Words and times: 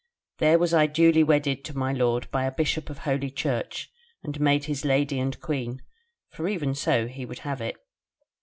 There 0.39 0.57
was 0.57 0.73
I 0.73 0.87
duly 0.87 1.21
wedded 1.23 1.63
to 1.65 1.77
my 1.77 1.93
lord 1.93 2.27
by 2.31 2.45
a 2.45 2.51
Bishop 2.51 2.89
of 2.89 2.97
Holy 2.97 3.29
Church, 3.29 3.87
and 4.23 4.39
made 4.39 4.63
his 4.63 4.83
Lady 4.83 5.19
and 5.19 5.39
Queen; 5.39 5.83
for 6.31 6.47
even 6.47 6.73
so 6.73 7.05
he 7.05 7.23
would 7.23 7.39
have 7.45 7.61
it. 7.61 7.77